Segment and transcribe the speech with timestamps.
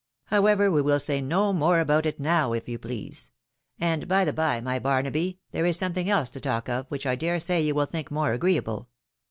[0.25, 3.29] However, we wiU say no more about it now, if you please.
[3.79, 7.13] And, by the by, my Barnaby, there is something else to talk of, which I
[7.13, 8.89] dare say you will think more agreeable.